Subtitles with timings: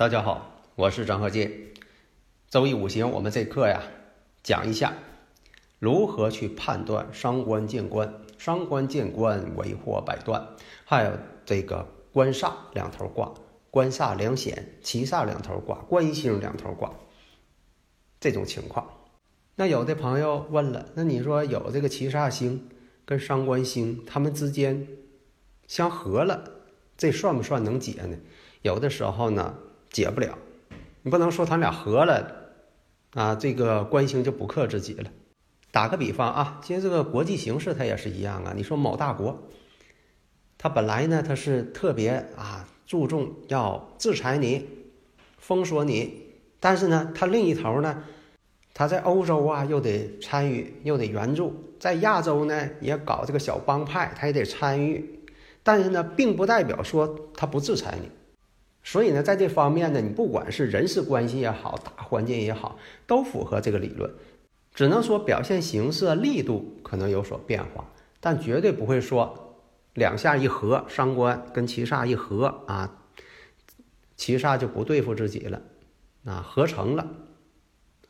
[0.00, 1.52] 大家好，我是张鹤剑。
[2.48, 3.82] 周易五行，我们这课呀，
[4.42, 4.94] 讲一下
[5.78, 8.10] 如何去判断伤官见官。
[8.38, 10.56] 伤官见官，为祸百端。
[10.86, 11.12] 还有
[11.44, 13.30] 这个官煞两头挂，
[13.70, 16.94] 官煞两显，七煞两头挂，官星两头挂，
[18.18, 18.88] 这种情况。
[19.56, 22.70] 那有的朋友问了，那你说有这个七煞星
[23.04, 24.88] 跟伤官星，他们之间
[25.66, 26.50] 相合了，
[26.96, 28.16] 这算不算能解呢？
[28.62, 29.58] 有的时候呢。
[29.90, 30.38] 解不了，
[31.02, 32.32] 你不能说他俩合了，
[33.14, 35.10] 啊，这个官星就不克自己了。
[35.72, 38.52] 打个比方啊，其实这个国际形势它也是一样啊。
[38.56, 39.42] 你说某大国，
[40.58, 44.66] 他本来呢他是特别啊注重要制裁你、
[45.38, 48.02] 封锁你，但是呢他另一头呢，
[48.74, 55.20] 他在欧洲啊又得参与又得援助，在亚洲呢也搞这个小帮派，他也得参与，
[55.62, 58.08] 但是呢并不代表说他不制裁你。
[58.82, 64.10] 所以呢，在这方面呢，你不管是人事关系也好，大环境也好，都符合这个理论。
[64.72, 69.58] 只能说表现形式力度可能有所变化，但绝对不会说
[69.94, 73.02] 两下一合，伤官跟七煞一合啊，
[74.16, 75.60] 七煞就不对付自己了，
[76.24, 77.06] 啊，合成了，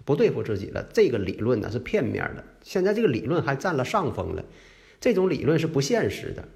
[0.05, 0.87] 不对付自己了。
[0.93, 4.45] 这个理论呢是片面的，现在这个理论还占了上风了，
[5.01, 6.47] 这种理论是不现实的。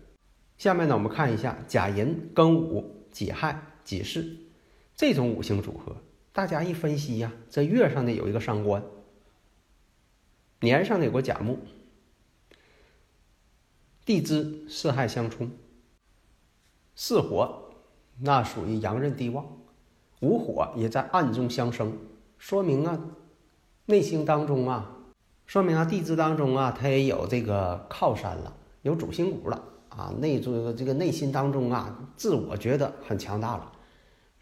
[0.56, 3.60] 下面呢，我们看一下甲寅、庚午、己亥。
[3.84, 4.39] 己巳，
[4.97, 5.97] 这种五行组合，
[6.33, 8.83] 大家一分析呀，这月上呢有一个伤官，
[10.61, 11.59] 年上呢有个甲木，
[14.05, 15.50] 地支四害相冲，
[16.97, 17.71] 四火
[18.21, 19.47] 那属于阳刃地旺，
[20.21, 21.97] 五火也在暗中相生，
[22.39, 22.99] 说明啊，
[23.87, 24.97] 内心当中啊，
[25.47, 29.71] 说明啊地支当中啊，它也有这个靠山了，有主心骨了。
[29.91, 33.72] 啊，内中这个内心当中啊，自我觉得很强大了，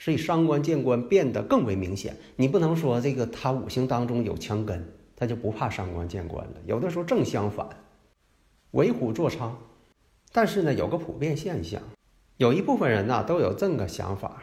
[0.03, 2.17] 所以伤官见官变得更为明显。
[2.35, 6.55] 你不能说这个他五行当中有强根，他就不怕伤官见官了。
[6.67, 7.69] 有的时候正相反，
[8.73, 9.53] 为虎作伥。
[10.33, 11.81] 但是呢，有个普遍现象，
[12.37, 14.43] 有一部分人呢都有这个想法，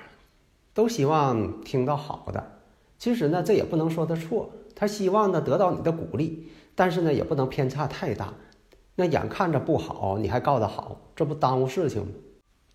[0.73, 2.61] 都希望听到好的。
[2.97, 8.33] 其实呢，这也不能说他错，他希望呢得到你的鼓励，但是呢也不能偏差太大。
[8.95, 12.13] 那眼看着不好，你还告他好，这不耽误事情吗？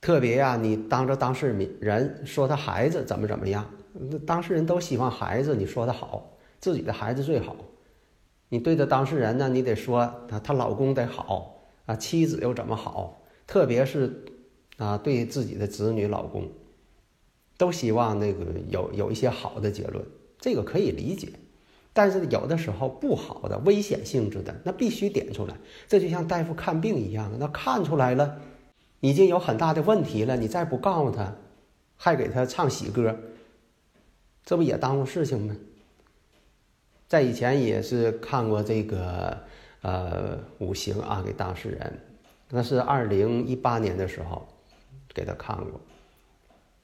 [0.04, 1.50] 特别呀，你当着当事
[1.80, 7.56] 人说他孩子怎么怎么样，那当事人都希望孩子你说他好，自己的孩子最好。
[8.50, 13.22] 你对着当事人呢，你得说他他老公得好啊，妻子又怎么好？
[13.46, 14.26] 特别是
[14.76, 16.50] 啊，对自己的子女、老公，
[17.56, 20.04] 都希望那个有有一些好的结论，
[20.38, 21.30] 这个可以理解。
[21.94, 25.56] 但是有的时候不好的、危险性质的，那必须点出来。
[25.88, 28.38] 这就像大夫看病一样，那看出来了，
[29.04, 31.30] 已经有很大的问题了，你再不告诉他，
[31.94, 33.14] 还给他唱喜歌，
[34.42, 35.54] 这不也耽误事情吗？
[37.06, 39.36] 在以前也是看过这个
[39.82, 42.00] 呃五行啊，给当事人，
[42.48, 44.48] 那是二零一八年的时候
[45.12, 45.78] 给他看过，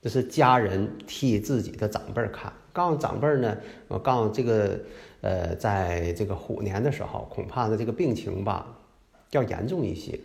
[0.03, 2.53] 这是家人替自己的长辈看。
[2.71, 3.57] 告诉长辈呢，
[3.89, 4.79] 我告诉这个，
[5.23, 8.67] 呃，在这个虎年的时候，恐怕呢这个病情吧，
[9.31, 10.21] 要严重一些。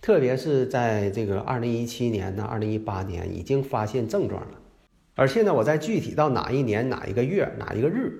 [0.00, 4.58] 特别是在这个二零一七年呢，二零一八年已经发现症状了，
[5.14, 8.12] 而且呢，我在具体到哪一年哪一个月哪一个日，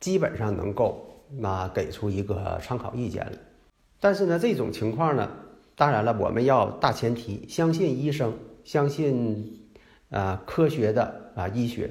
[0.00, 3.32] 基本上能够那给出一个参考意见了。
[4.00, 5.30] 但是呢，这种情况呢，
[5.76, 8.32] 当然了，我们要大前提相信医生，
[8.64, 9.70] 相信
[10.10, 11.90] 啊科学的啊医学。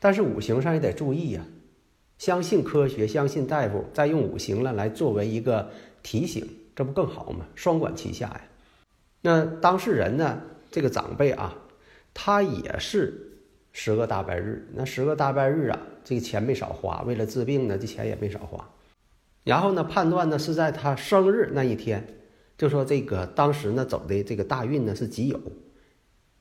[0.00, 1.44] 但是五行上也得注意呀，
[2.18, 5.70] 相信科学，相信大夫，再用五行了来作为一个
[6.02, 7.46] 提醒，这不更好吗？
[7.56, 8.40] 双管齐下呀。
[9.22, 10.40] 那当事人呢？
[10.70, 11.56] 这个长辈啊，
[12.12, 13.38] 他也是
[13.72, 14.68] 十个大拜日。
[14.74, 18.68] 那十个大拜日啊，这个钱没少花，为了治病呢，这钱也没少花。
[19.42, 22.06] 然后呢，判断呢是在他生日那一天，
[22.58, 25.40] 就说这个当时呢走的这个大运呢是己酉。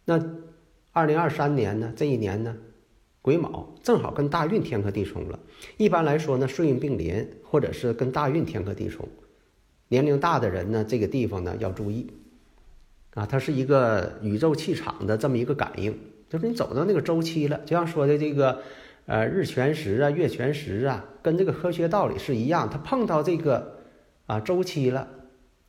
[0.04, 0.22] 那
[0.92, 2.58] 二零二三年呢这一年呢？
[3.22, 5.40] 癸卯，正好跟大运天克地冲了。
[5.78, 9.08] 一般来说呢，顺运并临，或者是跟大运天克地冲，
[9.88, 12.12] 年龄大的人呢，这个地方呢要注意
[13.14, 15.98] 啊，它是一个宇宙气场的这么一个感应，
[16.30, 18.62] 就是你走到那个周期了，就像说的这个，
[19.06, 23.80] 呃，日全食啊，月全食啊，跟这个科学道理是一样，它碰到这个
[24.26, 25.08] 啊周期了，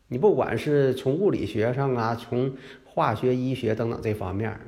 [0.08, 4.58] 你不管是从物理学上啊，从化学、医学等等这方面，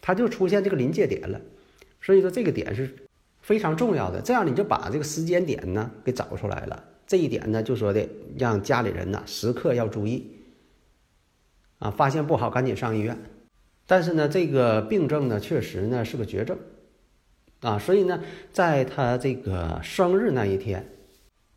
[0.00, 1.40] 它就出现这个临界点了。
[2.00, 2.88] 所以说这个点是
[3.40, 6.84] 非常重要的，这样你就把这个时间点呢给找出来了。
[7.12, 10.26] 这一点呢就说的让家里人呢时刻要注意，
[11.78, 13.14] 啊，发现不好赶紧上医院。
[13.86, 16.56] 但是呢，这个病症呢确实呢是个绝症，
[17.60, 18.18] 啊，所以呢
[18.50, 20.88] 在他这个生日那一天，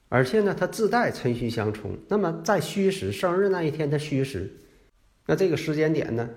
[0.09, 4.51] 而且呢他自带辰戌相冲，那么在戌时生日那一天的戌时，
[5.25, 6.29] 那这个时间点呢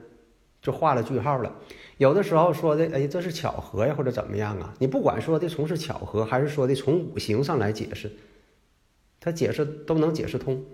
[0.63, 1.53] 就画了句号了。
[1.97, 4.73] 有的时候说的，哎，这是巧合呀，或者怎么样啊？
[4.79, 8.09] 你不管说的从是巧合，还是说的从五行上来解释，
[9.21, 10.65] 他解释都能解释通。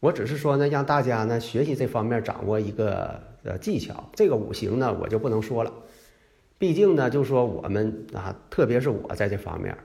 [0.00, 4.10] 我只是说呢，让大家呢学习这方面掌握一个呃技巧。
[4.14, 5.72] 这个五行呢，我就不能说了，
[6.58, 9.76] 毕竟呢，就说我们啊，特别是我在这方面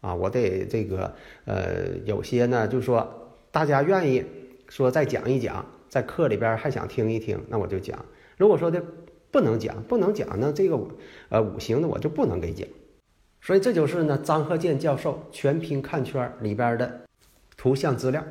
[0.00, 1.14] 啊，我得这个
[1.44, 4.24] 呃，有些呢，就说大家愿意
[4.68, 8.04] 说再讲一讲，在课里边还想听一听，那我就讲。
[8.36, 8.82] 如果说的。
[9.28, 10.50] 不能讲，不能讲呢。
[10.54, 10.80] 这个
[11.28, 12.66] 呃五行呢，我就不能给讲。
[13.42, 17.00] 所以这就是呢张鹤健教授全拼看圈里边的
[17.66, 18.24] 图像资料。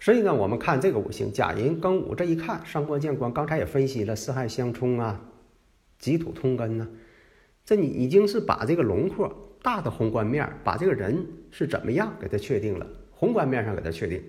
[0.00, 5.20] 所以呢，我们看这个五行甲寅庚午，这一看上官见官，刚才也分析了四害相冲啊，
[6.00, 6.88] 己土通根呢。
[7.64, 14.20] 这你已经是把这个轮廓大的宏观面，把这个人是怎么样给他确定了，宏观面上给他确定。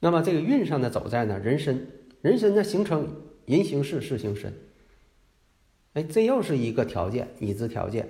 [0.00, 1.86] 那么这个运上呢走在呢壬申，
[2.22, 3.06] 壬申呢形成
[3.44, 4.50] 人行巳，巳行申。
[5.92, 8.08] 哎，这又是一个条件，已知条件。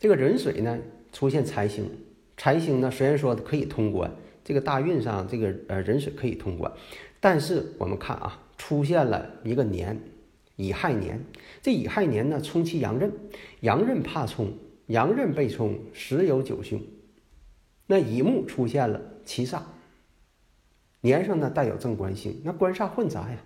[0.00, 0.80] 这个壬水呢
[1.12, 1.88] 出现财星，
[2.36, 4.10] 财星呢虽然说可以通关，
[4.44, 6.72] 这个大运上这个呃壬水可以通关，
[7.20, 10.00] 但是我们看啊，出现了一个年，
[10.56, 11.22] 乙亥年。
[11.62, 13.12] 这乙亥年呢冲其阳刃，
[13.60, 14.52] 阳刃怕冲，
[14.86, 16.80] 阳刃被冲，十有九凶。
[17.86, 19.60] 那乙木出现了七煞，
[21.00, 23.36] 年上呢带有正官星，那官煞混杂呀，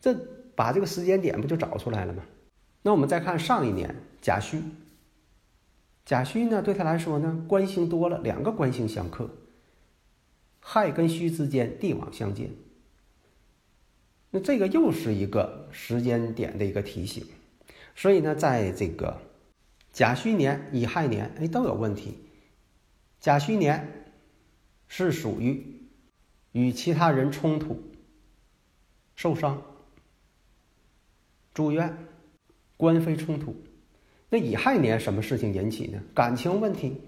[0.00, 0.14] 这
[0.54, 2.22] 把这个时间点不就找出来了吗？
[2.82, 4.62] 那我们再看上一年甲戌，
[6.04, 9.28] 甲戌呢对他来说呢官星多了，两个官星相克，
[10.66, 12.48] 亥跟戌之间地网相接。
[14.30, 17.26] 那这个又是一个时间点的一个提醒，
[17.94, 19.20] 所以呢，在这个
[19.92, 22.18] 甲戌年、乙亥年，哎都有问题。
[23.20, 24.06] 甲戌年
[24.88, 25.86] 是属于
[26.52, 27.78] 与其他人冲突、
[29.14, 29.62] 受伤、
[31.52, 31.94] 住院。
[32.76, 33.54] 官非冲突，
[34.28, 36.02] 那乙亥年什么事情引起呢？
[36.12, 37.00] 感情问题，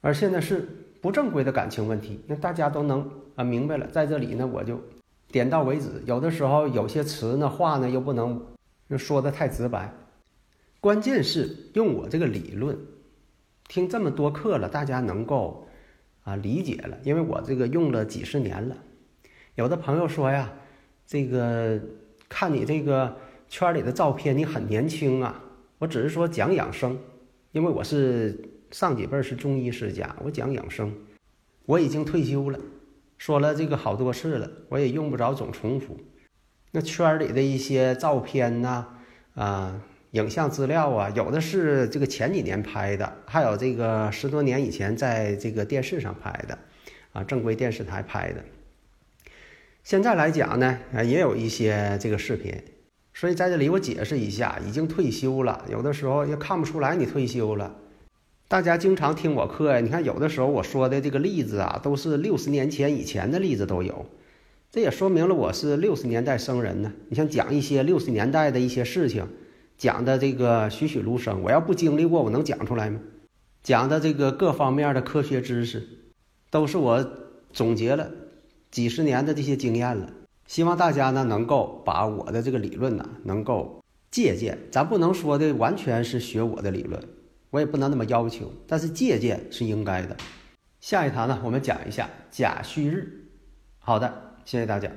[0.00, 2.20] 而现在是不正规的感情问题。
[2.26, 4.80] 那大家都能啊明白了，在这里呢我就
[5.28, 5.88] 点到为止。
[6.06, 8.40] 有的时候有些词呢话呢又不能
[8.96, 9.92] 说的太直白，
[10.80, 12.78] 关键是用我这个理论，
[13.68, 15.66] 听这么多课了，大家能够
[16.24, 18.76] 啊理解了，因为我这个用了几十年了。
[19.54, 20.52] 有的朋友说呀，
[21.06, 21.80] 这个
[22.28, 23.16] 看你这个。
[23.52, 25.42] 圈里的照片，你很年轻啊！
[25.78, 26.96] 我只是说讲养生，
[27.50, 28.40] 因为我是
[28.70, 30.94] 上几辈是中医世家，我讲养生。
[31.66, 32.58] 我已经退休了，
[33.18, 35.98] 说了这个好多次了，我也用不着总重复。
[36.70, 38.86] 那圈里的一些照片呐，
[39.34, 46.58] 啊，影像资料啊，有的是这个前几年拍的，还有这个十多年以前在这个电视上拍的，
[47.12, 48.44] 啊，正规电视台拍的。
[49.82, 52.54] 现在来讲呢，啊，也有一些这个视频。
[53.12, 57.76] 所以在这里我解释一下，已经退休了，有的时候也看不出来你退休了。
[58.50, 64.06] 大家经常听我课呀，你看有的时候我说的这个例子啊，都是六十年前以前的例子都有，
[64.72, 66.92] 这也说明了我是六十年代生人呢。
[67.08, 69.24] 你像讲一些六十年代的一些事情，
[69.78, 72.98] 讲的这个栩栩如生，我要不经历过，我能讲出来吗？
[73.62, 75.86] 讲的这个各方面的科学知识，
[76.50, 77.08] 都是我
[77.52, 78.10] 总结了
[78.72, 80.10] 几十年的这些经验了。
[80.48, 83.80] 希望大家呢能够把我的这个理论呢能够
[84.10, 87.00] 借鉴，咱不能说的完全是学我的理论，
[87.50, 90.16] 我也不能那么要求，但是借鉴是应该的。
[90.80, 93.28] 下一堂呢，我们讲一下甲戌日。
[93.78, 94.90] 好的，谢谢大家。